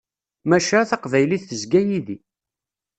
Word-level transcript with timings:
Maca, 0.49 0.81
Taqbaylit 0.89 1.43
tezga 1.49 1.81
yid-i. 1.87 2.17